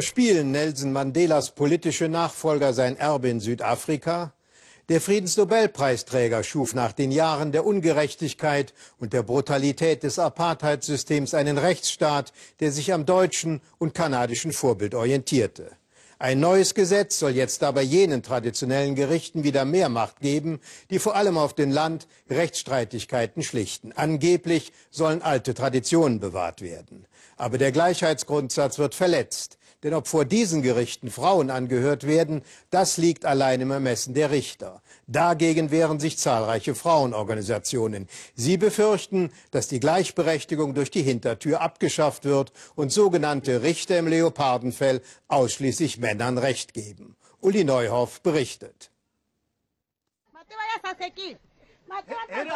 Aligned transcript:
Spielen 0.00 0.50
Nelson 0.50 0.92
Mandelas 0.92 1.54
politische 1.54 2.10
Nachfolger 2.10 2.74
sein 2.74 2.98
Erbe 2.98 3.30
in 3.30 3.40
Südafrika? 3.40 4.34
Der 4.90 5.00
Friedensnobelpreisträger 5.00 6.44
schuf 6.44 6.74
nach 6.74 6.92
den 6.92 7.10
Jahren 7.10 7.52
der 7.52 7.64
Ungerechtigkeit 7.64 8.74
und 8.98 9.14
der 9.14 9.22
Brutalität 9.22 10.02
des 10.02 10.18
Apartheidssystems 10.18 11.32
einen 11.32 11.56
Rechtsstaat, 11.56 12.34
der 12.60 12.70
sich 12.70 12.92
am 12.92 13.06
deutschen 13.06 13.62
und 13.78 13.94
kanadischen 13.94 14.52
Vorbild 14.52 14.94
orientierte. 14.94 15.70
Ein 16.18 16.40
neues 16.40 16.74
Gesetz 16.74 17.18
soll 17.18 17.30
jetzt 17.30 17.62
aber 17.62 17.80
jenen 17.80 18.22
traditionellen 18.22 18.94
Gerichten 18.94 19.42
wieder 19.42 19.64
mehr 19.64 19.88
Macht 19.88 20.20
geben, 20.20 20.60
die 20.90 20.98
vor 20.98 21.16
allem 21.16 21.38
auf 21.38 21.54
dem 21.54 21.70
Land 21.70 22.08
Rechtsstreitigkeiten 22.28 23.42
schlichten. 23.42 23.92
Angeblich 23.92 24.72
sollen 24.90 25.22
alte 25.22 25.54
Traditionen 25.54 26.20
bewahrt 26.20 26.60
werden. 26.60 27.06
Aber 27.36 27.56
der 27.56 27.72
Gleichheitsgrundsatz 27.72 28.78
wird 28.78 28.94
verletzt. 28.94 29.58
Denn 29.84 29.94
ob 29.94 30.08
vor 30.08 30.24
diesen 30.24 30.62
Gerichten 30.62 31.08
Frauen 31.08 31.50
angehört 31.50 32.04
werden, 32.04 32.42
das 32.70 32.96
liegt 32.96 33.24
allein 33.24 33.60
im 33.60 33.70
Ermessen 33.70 34.12
der 34.12 34.32
Richter. 34.32 34.82
Dagegen 35.06 35.70
wehren 35.70 36.00
sich 36.00 36.18
zahlreiche 36.18 36.74
Frauenorganisationen. 36.74 38.08
Sie 38.34 38.56
befürchten, 38.56 39.30
dass 39.52 39.68
die 39.68 39.78
Gleichberechtigung 39.78 40.74
durch 40.74 40.90
die 40.90 41.02
Hintertür 41.02 41.60
abgeschafft 41.60 42.24
wird 42.24 42.52
und 42.74 42.90
sogenannte 42.90 43.62
Richter 43.62 43.98
im 43.98 44.08
Leopardenfell 44.08 45.00
ausschließlich 45.28 45.98
Männern 45.98 46.38
Recht 46.38 46.74
geben. 46.74 47.16
Uli 47.40 47.62
Neuhoff 47.62 48.20
berichtet. 48.20 48.90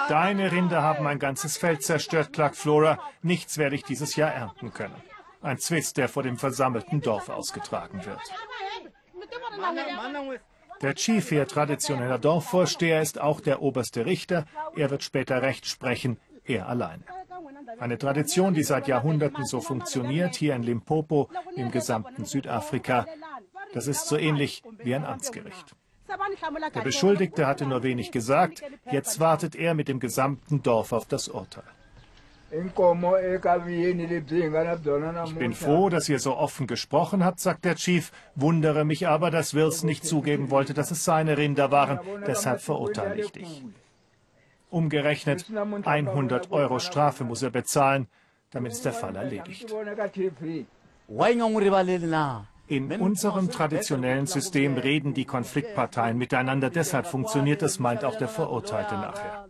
Deine 0.08 0.50
Rinder 0.50 0.82
haben 0.82 1.06
ein 1.06 1.20
ganzes 1.20 1.56
Feld 1.56 1.84
zerstört, 1.84 2.32
klagt 2.32 2.56
Flora. 2.56 2.98
Nichts 3.22 3.58
werde 3.58 3.76
ich 3.76 3.84
dieses 3.84 4.16
Jahr 4.16 4.32
ernten 4.32 4.72
können. 4.72 5.11
Ein 5.42 5.58
Zwist, 5.58 5.96
der 5.96 6.08
vor 6.08 6.22
dem 6.22 6.36
versammelten 6.36 7.00
Dorf 7.00 7.28
ausgetragen 7.28 8.04
wird. 8.04 8.20
Der 10.80 10.94
Chief, 10.94 11.28
hier 11.28 11.46
traditioneller 11.46 12.18
Dorfvorsteher, 12.18 13.00
ist 13.02 13.20
auch 13.20 13.40
der 13.40 13.62
oberste 13.62 14.06
Richter. 14.06 14.46
Er 14.76 14.90
wird 14.90 15.02
später 15.02 15.42
Recht 15.42 15.66
sprechen, 15.66 16.18
er 16.44 16.68
alleine. 16.68 17.04
Eine 17.78 17.98
Tradition, 17.98 18.54
die 18.54 18.64
seit 18.64 18.88
Jahrhunderten 18.88 19.44
so 19.44 19.60
funktioniert, 19.60 20.34
hier 20.34 20.54
in 20.54 20.62
Limpopo, 20.62 21.28
im 21.56 21.70
gesamten 21.70 22.24
Südafrika. 22.24 23.06
Das 23.72 23.86
ist 23.86 24.06
so 24.06 24.16
ähnlich 24.16 24.62
wie 24.78 24.94
ein 24.94 25.04
Amtsgericht. 25.04 25.74
Der 26.74 26.82
Beschuldigte 26.82 27.46
hatte 27.46 27.66
nur 27.66 27.82
wenig 27.82 28.10
gesagt, 28.10 28.62
jetzt 28.90 29.18
wartet 29.20 29.54
er 29.54 29.74
mit 29.74 29.88
dem 29.88 29.98
gesamten 29.98 30.62
Dorf 30.62 30.92
auf 30.92 31.06
das 31.06 31.28
Urteil. 31.28 31.64
Ich 35.24 35.34
bin 35.34 35.54
froh, 35.54 35.88
dass 35.88 36.08
ihr 36.10 36.18
so 36.18 36.36
offen 36.36 36.66
gesprochen 36.66 37.24
habt, 37.24 37.40
sagt 37.40 37.64
der 37.64 37.76
Chief, 37.76 38.12
wundere 38.34 38.84
mich 38.84 39.08
aber, 39.08 39.30
dass 39.30 39.54
Wills 39.54 39.84
nicht 39.84 40.04
zugeben 40.04 40.50
wollte, 40.50 40.74
dass 40.74 40.90
es 40.90 41.02
seine 41.02 41.38
Rinder 41.38 41.70
waren, 41.70 41.98
deshalb 42.26 42.60
verurteile 42.60 43.22
ich 43.22 43.32
dich. 43.32 43.64
Umgerechnet 44.68 45.46
100 45.84 46.50
Euro 46.52 46.78
Strafe 46.78 47.24
muss 47.24 47.42
er 47.42 47.50
bezahlen, 47.50 48.06
damit 48.50 48.72
ist 48.72 48.84
der 48.84 48.92
Fall 48.92 49.16
erledigt. 49.16 49.74
In 52.68 52.92
unserem 53.00 53.50
traditionellen 53.50 54.26
System 54.26 54.78
reden 54.78 55.14
die 55.14 55.24
Konfliktparteien 55.24 56.16
miteinander, 56.16 56.70
deshalb 56.70 57.06
funktioniert 57.06 57.62
es, 57.62 57.78
meint 57.78 58.04
auch 58.04 58.16
der 58.16 58.28
Verurteilte 58.28 58.94
nachher. 58.94 59.46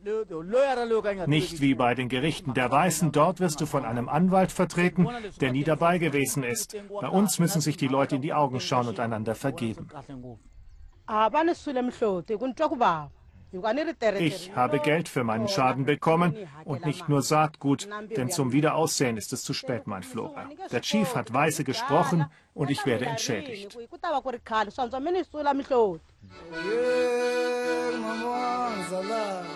Nicht 1.26 1.60
wie 1.60 1.74
bei 1.74 1.94
den 1.94 2.08
Gerichten 2.08 2.54
der 2.54 2.70
Weißen, 2.70 3.12
dort 3.12 3.38
wirst 3.40 3.60
du 3.60 3.66
von 3.66 3.84
einem 3.84 4.08
Anwalt 4.08 4.50
vertreten, 4.50 5.08
der 5.40 5.52
nie 5.52 5.64
dabei 5.64 5.98
gewesen 5.98 6.42
ist. 6.42 6.76
Bei 6.88 7.08
uns 7.08 7.38
müssen 7.38 7.60
sich 7.60 7.76
die 7.76 7.88
Leute 7.88 8.16
in 8.16 8.22
die 8.22 8.32
Augen 8.32 8.60
schauen 8.60 8.88
und 8.88 8.98
einander 8.98 9.34
vergeben. 9.34 9.88
Ich 14.18 14.56
habe 14.56 14.80
Geld 14.80 15.08
für 15.08 15.24
meinen 15.24 15.48
Schaden 15.48 15.84
bekommen 15.84 16.36
und 16.64 16.86
nicht 16.86 17.08
nur 17.08 17.22
Saatgut, 17.22 17.88
denn 18.16 18.30
zum 18.30 18.52
Wiederaussehen 18.52 19.16
ist 19.16 19.32
es 19.32 19.44
zu 19.44 19.52
spät, 19.52 19.86
mein 19.86 20.02
Flora. 20.02 20.48
Der 20.70 20.80
Chief 20.80 21.14
hat 21.14 21.32
weise 21.34 21.62
gesprochen 21.64 22.26
und 22.54 22.70
ich 22.70 22.86
werde 22.86 23.06
entschädigt. 23.06 23.76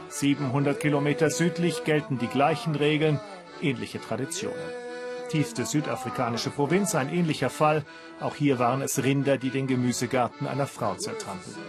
700 0.09 0.81
Kilometer 0.81 1.31
südlich 1.31 1.84
gelten 1.84 2.19
die 2.19 2.28
gleichen 2.28 2.75
Regeln, 2.75 3.20
ähnliche 3.62 4.00
Traditionen. 4.00 4.85
Tiefste 5.28 5.64
südafrikanische 5.64 6.50
Provinz, 6.50 6.94
ein 6.94 7.09
ähnlicher 7.09 7.50
Fall. 7.50 7.84
Auch 8.20 8.34
hier 8.34 8.59
waren 8.59 8.82
es 8.82 9.03
Rinder, 9.03 9.38
die 9.38 9.50
den 9.50 9.66
Gemüsegarten 9.66 10.47
einer 10.47 10.66
Frau 10.66 10.94
zertrampelten. 10.94 11.62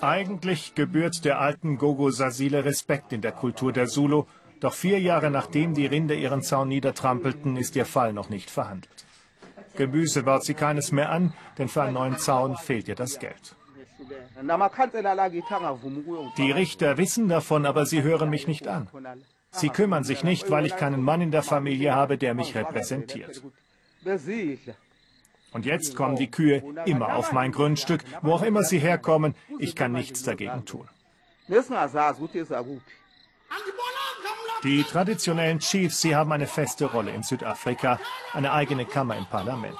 Eigentlich 0.00 0.74
gebührt 0.74 1.24
der 1.24 1.40
alten 1.40 1.76
Gogo 1.76 2.10
Sasile 2.10 2.64
Respekt 2.64 3.12
in 3.12 3.20
der 3.20 3.32
Kultur 3.32 3.72
der 3.72 3.88
Zulu, 3.88 4.24
doch 4.60 4.74
vier 4.74 5.00
Jahre 5.00 5.30
nachdem 5.30 5.74
die 5.74 5.86
Rinder 5.86 6.14
ihren 6.14 6.42
Zaun 6.42 6.68
niedertrampelten, 6.68 7.56
ist 7.56 7.76
ihr 7.76 7.86
Fall 7.86 8.12
noch 8.12 8.28
nicht 8.28 8.50
verhandelt. 8.50 9.04
Gemüse 9.76 10.24
baut 10.24 10.44
sie 10.44 10.54
keines 10.54 10.90
mehr 10.92 11.10
an, 11.10 11.32
denn 11.58 11.68
für 11.68 11.82
einen 11.82 11.94
neuen 11.94 12.18
Zaun 12.18 12.56
fehlt 12.56 12.88
ihr 12.88 12.96
das 12.96 13.18
Geld. 13.18 13.54
Die 16.36 16.50
Richter 16.50 16.98
wissen 16.98 17.28
davon, 17.28 17.66
aber 17.66 17.86
sie 17.86 18.02
hören 18.02 18.30
mich 18.30 18.46
nicht 18.46 18.66
an. 18.66 18.88
Sie 19.50 19.70
kümmern 19.70 20.04
sich 20.04 20.24
nicht, 20.24 20.50
weil 20.50 20.66
ich 20.66 20.76
keinen 20.76 21.02
Mann 21.02 21.20
in 21.20 21.30
der 21.30 21.42
Familie 21.42 21.94
habe, 21.94 22.18
der 22.18 22.34
mich 22.34 22.54
repräsentiert. 22.54 23.42
Und 25.52 25.64
jetzt 25.64 25.96
kommen 25.96 26.16
die 26.16 26.30
Kühe 26.30 26.62
immer 26.84 27.16
auf 27.16 27.32
mein 27.32 27.52
Grundstück, 27.52 28.04
wo 28.22 28.32
auch 28.32 28.42
immer 28.42 28.62
sie 28.62 28.78
herkommen. 28.78 29.34
Ich 29.58 29.74
kann 29.74 29.92
nichts 29.92 30.22
dagegen 30.22 30.64
tun. 30.64 30.88
Die 34.64 34.82
traditionellen 34.82 35.60
Chiefs, 35.60 36.00
sie 36.00 36.14
haben 36.14 36.32
eine 36.32 36.46
feste 36.46 36.86
Rolle 36.86 37.12
in 37.12 37.22
Südafrika, 37.22 37.98
eine 38.32 38.52
eigene 38.52 38.84
Kammer 38.84 39.16
im 39.16 39.26
Parlament. 39.26 39.78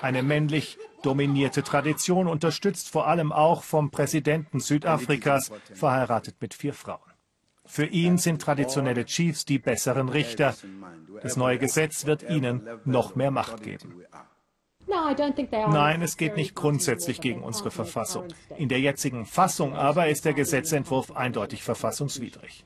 Eine 0.00 0.22
männlich 0.22 0.78
dominierte 1.02 1.62
Tradition, 1.62 2.28
unterstützt 2.28 2.90
vor 2.90 3.06
allem 3.06 3.32
auch 3.32 3.62
vom 3.62 3.90
Präsidenten 3.90 4.60
Südafrikas, 4.60 5.50
verheiratet 5.74 6.36
mit 6.40 6.54
vier 6.54 6.74
Frauen. 6.74 7.15
Für 7.66 7.86
ihn 7.86 8.18
sind 8.18 8.40
traditionelle 8.42 9.04
Chiefs 9.04 9.44
die 9.44 9.58
besseren 9.58 10.08
Richter. 10.08 10.54
Das 11.22 11.36
neue 11.36 11.58
Gesetz 11.58 12.06
wird 12.06 12.22
ihnen 12.28 12.68
noch 12.84 13.14
mehr 13.16 13.30
Macht 13.30 13.62
geben. 13.62 14.02
Nein, 14.88 16.02
es 16.02 16.16
geht 16.16 16.36
nicht 16.36 16.54
grundsätzlich 16.54 17.20
gegen 17.20 17.42
unsere 17.42 17.70
Verfassung. 17.70 18.28
In 18.56 18.68
der 18.68 18.78
jetzigen 18.78 19.26
Fassung 19.26 19.74
aber 19.74 20.08
ist 20.08 20.24
der 20.24 20.32
Gesetzentwurf 20.32 21.10
eindeutig 21.10 21.64
verfassungswidrig. 21.64 22.64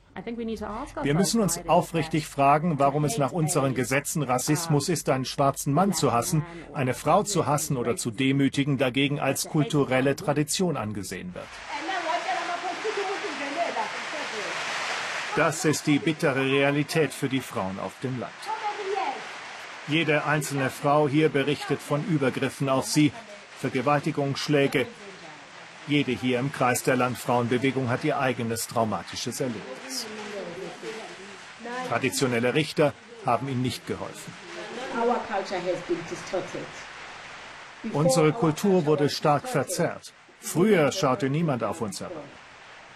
Wir 1.01 1.13
müssen 1.15 1.41
uns 1.41 1.67
aufrichtig 1.67 2.27
fragen, 2.27 2.77
warum 2.77 3.05
es 3.05 3.17
nach 3.17 3.31
unseren 3.31 3.73
Gesetzen 3.73 4.21
Rassismus 4.21 4.87
ist, 4.87 5.09
einen 5.09 5.25
schwarzen 5.25 5.73
Mann 5.73 5.93
zu 5.93 6.13
hassen, 6.13 6.45
eine 6.73 6.93
Frau 6.93 7.23
zu 7.23 7.47
hassen 7.47 7.75
oder 7.75 7.95
zu 7.95 8.11
demütigen, 8.11 8.77
dagegen 8.77 9.19
als 9.19 9.49
kulturelle 9.49 10.15
Tradition 10.15 10.77
angesehen 10.77 11.33
wird. 11.33 11.45
Das 15.35 15.63
ist 15.63 15.87
die 15.87 15.99
bittere 15.99 16.45
Realität 16.45 17.13
für 17.13 17.29
die 17.29 17.39
Frauen 17.39 17.79
auf 17.79 17.93
dem 18.03 18.19
Land. 18.19 18.33
Jede 19.87 20.25
einzelne 20.25 20.69
Frau 20.69 21.07
hier 21.07 21.29
berichtet 21.29 21.81
von 21.81 22.05
Übergriffen 22.05 22.67
auf 22.67 22.85
sie, 22.85 23.13
Vergewaltigungsschläge. 23.59 24.87
Jede 25.87 26.11
hier 26.11 26.39
im 26.39 26.51
Kreis 26.51 26.83
der 26.83 26.97
Landfrauenbewegung 26.97 27.89
hat 27.89 28.03
ihr 28.03 28.19
eigenes 28.19 28.67
traumatisches 28.67 29.39
Erlebnis. 29.39 30.05
Traditionelle 31.87 32.53
Richter 32.53 32.93
haben 33.25 33.47
ihnen 33.47 33.61
nicht 33.61 33.87
geholfen. 33.87 34.33
Unsere 37.93 38.33
Kultur 38.33 38.85
wurde 38.85 39.09
stark 39.09 39.47
verzerrt. 39.47 40.13
Früher 40.41 40.91
schaute 40.91 41.29
niemand 41.29 41.63
auf 41.63 41.81
uns 41.81 42.01
herab. 42.01 42.23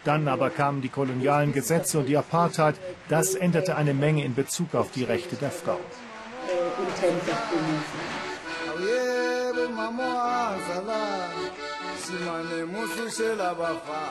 Dann 0.05 0.27
aber 0.27 0.51
kamen 0.51 0.81
die 0.81 0.89
kolonialen 0.89 1.51
Gesetze 1.51 1.99
und 1.99 2.05
die 2.05 2.15
Apartheid. 2.15 2.75
Das 3.09 3.35
änderte 3.35 3.75
eine 3.75 3.93
Menge 3.93 4.23
in 4.23 4.35
Bezug 4.35 4.73
auf 4.75 4.91
die 4.91 5.03
Rechte 5.03 5.35
der 5.35 5.51
Frau 5.51 5.79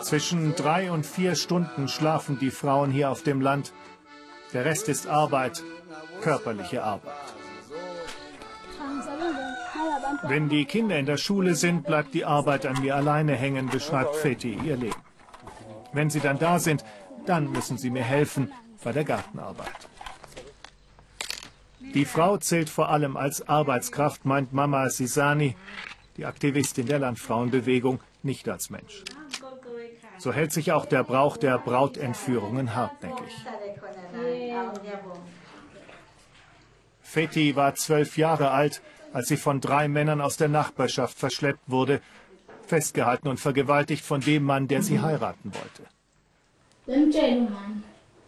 Zwischen 0.02 0.54
drei 0.56 0.90
und 0.90 1.06
vier 1.06 1.36
Stunden 1.36 1.86
schlafen 1.88 2.38
die 2.40 2.50
Frauen 2.50 2.90
hier 2.90 3.10
auf 3.10 3.22
dem 3.22 3.40
Land. 3.40 3.72
Der 4.52 4.64
Rest 4.64 4.88
ist 4.88 5.06
Arbeit, 5.06 5.62
körperliche 6.22 6.82
Arbeit. 6.82 7.12
Wenn 10.24 10.48
die 10.48 10.64
Kinder 10.64 10.98
in 10.98 11.06
der 11.06 11.18
Schule 11.18 11.54
sind, 11.54 11.84
bleibt 11.84 12.14
die 12.14 12.24
Arbeit 12.24 12.66
an 12.66 12.80
mir 12.80 12.96
alleine 12.96 13.34
hängen, 13.34 13.68
beschreibt 13.68 14.16
Feti 14.16 14.58
ihr 14.64 14.76
Leben. 14.76 15.03
Wenn 15.94 16.10
sie 16.10 16.20
dann 16.20 16.38
da 16.38 16.58
sind, 16.58 16.84
dann 17.24 17.50
müssen 17.50 17.78
sie 17.78 17.90
mir 17.90 18.02
helfen 18.02 18.52
bei 18.82 18.92
der 18.92 19.04
Gartenarbeit. 19.04 19.70
Die 21.94 22.04
Frau 22.04 22.36
zählt 22.36 22.68
vor 22.68 22.88
allem 22.88 23.16
als 23.16 23.48
Arbeitskraft, 23.48 24.24
meint 24.24 24.52
Mama 24.52 24.90
Sisani, 24.90 25.56
die 26.16 26.26
Aktivistin 26.26 26.86
der 26.86 26.98
Landfrauenbewegung, 26.98 28.00
nicht 28.22 28.48
als 28.48 28.68
Mensch. 28.70 29.04
So 30.18 30.32
hält 30.32 30.52
sich 30.52 30.72
auch 30.72 30.86
der 30.86 31.04
Brauch 31.04 31.36
der 31.36 31.58
Brautentführungen 31.58 32.74
hartnäckig. 32.74 33.32
Feti 37.02 37.54
war 37.54 37.74
zwölf 37.76 38.18
Jahre 38.18 38.50
alt, 38.50 38.82
als 39.12 39.28
sie 39.28 39.36
von 39.36 39.60
drei 39.60 39.86
Männern 39.86 40.20
aus 40.20 40.36
der 40.36 40.48
Nachbarschaft 40.48 41.16
verschleppt 41.16 41.62
wurde, 41.68 42.00
festgehalten 42.74 43.28
und 43.28 43.38
vergewaltigt 43.38 44.04
von 44.04 44.20
dem 44.20 44.42
Mann, 44.42 44.66
der 44.66 44.82
sie 44.82 44.98
heiraten 45.00 45.52
wollte. 45.60 45.82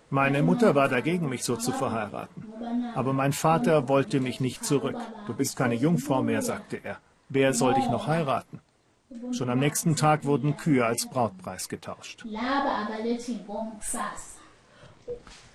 Meine 0.08 0.42
Mutter 0.44 0.76
war 0.76 0.88
dagegen, 0.88 1.28
mich 1.28 1.42
so 1.42 1.56
zu 1.56 1.72
verheiraten. 1.72 2.44
Aber 2.94 3.12
mein 3.12 3.32
Vater 3.32 3.88
wollte 3.88 4.20
mich 4.20 4.38
nicht 4.40 4.64
zurück. 4.64 5.00
Du 5.26 5.34
bist 5.34 5.56
keine 5.56 5.74
Jungfrau 5.74 6.22
mehr, 6.22 6.42
sagte 6.42 6.76
er. 6.90 6.98
Wer 7.28 7.54
soll 7.54 7.74
dich 7.74 7.88
noch 7.88 8.06
heiraten? 8.06 8.60
Schon 9.32 9.50
am 9.50 9.58
nächsten 9.58 9.96
Tag 9.96 10.24
wurden 10.24 10.56
Kühe 10.56 10.86
als 10.86 11.10
Brautpreis 11.10 11.68
getauscht. 11.68 12.24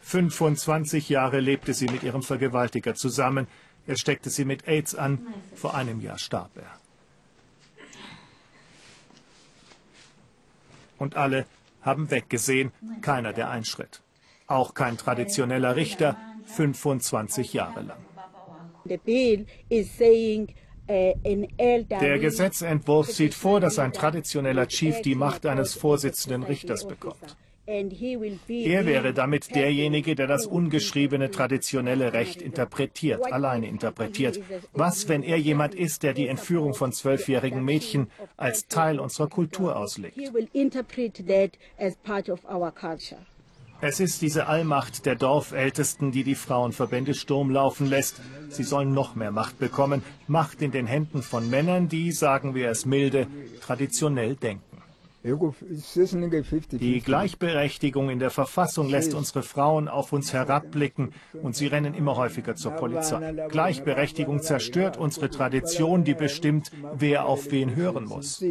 25 0.02 1.08
Jahre 1.08 1.40
lebte 1.40 1.74
sie 1.74 1.88
mit 1.88 2.04
ihrem 2.04 2.24
Vergewaltiger 2.24 2.94
zusammen. 2.96 3.48
Er 3.88 3.98
steckte 3.98 4.30
sie 4.30 4.44
mit 4.44 4.68
AIDS 4.68 4.96
an. 4.96 5.26
Vor 5.56 5.76
einem 5.76 6.02
Jahr 6.02 6.18
starb 6.18 6.52
er. 6.58 6.81
Und 11.02 11.16
alle 11.16 11.48
haben 11.82 12.12
weggesehen, 12.12 12.72
keiner 13.02 13.34
der 13.34 13.50
einschritt. 13.50 14.04
Auch 14.46 14.76
kein 14.76 14.98
traditioneller 14.98 15.76
Richter, 15.76 16.16
25 16.46 17.54
Jahre 17.54 17.82
lang. 17.82 17.98
Der 20.88 22.20
Gesetzentwurf 22.20 23.12
sieht 23.12 23.34
vor, 23.34 23.60
dass 23.60 23.80
ein 23.80 23.94
traditioneller 23.94 24.68
Chief 24.68 25.02
die 25.02 25.16
Macht 25.16 25.48
eines 25.48 25.74
Vorsitzenden 25.74 26.44
Richters 26.44 26.88
bekommt. 26.88 27.36
Er 27.72 28.86
wäre 28.86 29.14
damit 29.14 29.56
derjenige, 29.56 30.16
der 30.16 30.28
das 30.28 30.46
ungeschriebene 30.46 31.32
traditionelle 31.32 32.14
Recht 32.14 32.42
interpretiert, 32.42 33.32
alleine 33.32 33.68
interpretiert. 33.68 34.40
Was, 34.74 35.08
wenn 35.08 35.24
er 35.24 35.38
jemand 35.38 35.74
ist, 35.74 36.04
der 36.04 36.14
die 36.14 36.28
Entführung 36.28 36.74
von 36.74 36.92
zwölfjährigen 36.92 37.64
Mädchen 37.64 38.10
als 38.38 38.68
Teil 38.68 39.00
unserer 39.00 39.28
Kultur 39.28 39.76
auslegt? 39.78 40.18
Es 43.84 44.00
ist 44.00 44.22
diese 44.22 44.46
Allmacht 44.46 45.08
der 45.08 45.16
Dorfältesten, 45.16 46.12
die 46.12 46.24
die 46.24 46.36
Frauenverbände 46.36 47.16
Sturm 47.16 47.50
laufen 47.50 47.88
lässt. 47.88 48.22
Sie 48.50 48.64
sollen 48.64 48.94
noch 48.94 49.16
mehr 49.16 49.32
Macht 49.32 49.58
bekommen. 49.58 50.04
Macht 50.28 50.62
in 50.62 50.70
den 50.72 50.86
Händen 50.86 51.24
von 51.24 51.50
Männern, 51.50 51.90
die, 51.90 52.12
sagen 52.12 52.54
wir 52.54 52.70
es 52.70 52.86
milde, 52.86 53.26
traditionell 53.60 54.36
denken. 54.36 54.71
Die 55.24 57.02
Gleichberechtigung 57.02 58.10
in 58.10 58.20
der 58.20 58.32
Verfassung 58.32 58.90
lässt 58.90 59.14
unsere 59.14 59.44
Frauen 59.44 59.88
auf 59.88 60.14
uns 60.14 60.34
herabblicken 60.34 61.14
und 61.34 61.56
sie 61.56 61.68
rennen 61.68 61.94
immer 61.94 62.16
häufiger 62.16 62.56
zur 62.56 62.72
Polizei. 62.72 63.34
Gleichberechtigung 63.50 64.42
zerstört 64.42 64.98
unsere 64.98 65.30
Tradition, 65.30 66.04
die 66.04 66.16
bestimmt, 66.16 66.72
wer 66.96 67.26
auf 67.26 67.52
wen 67.52 67.76
hören 67.76 68.06
muss. 68.06 68.44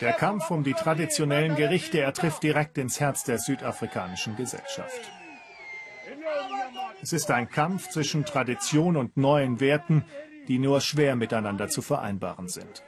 Der 0.00 0.12
Kampf 0.12 0.50
um 0.50 0.62
die 0.62 0.74
traditionellen 0.74 1.56
Gerichte, 1.56 2.00
er 2.00 2.12
trifft 2.12 2.42
direkt 2.42 2.76
ins 2.76 3.00
Herz 3.00 3.24
der 3.24 3.38
südafrikanischen 3.38 4.36
Gesellschaft. 4.36 5.10
Es 7.00 7.14
ist 7.14 7.30
ein 7.30 7.48
Kampf 7.48 7.88
zwischen 7.88 8.26
Tradition 8.26 8.96
und 8.96 9.16
neuen 9.16 9.60
Werten, 9.60 10.04
die 10.48 10.58
nur 10.58 10.80
schwer 10.82 11.16
miteinander 11.16 11.68
zu 11.68 11.80
vereinbaren 11.80 12.48
sind. 12.48 12.82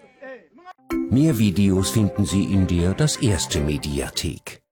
Mehr 1.10 1.38
Videos 1.38 1.90
finden 1.90 2.24
Sie 2.24 2.44
in 2.44 2.68
der 2.68 2.94
Das 2.94 3.16
Erste 3.16 3.60
Mediathek. 3.60 4.62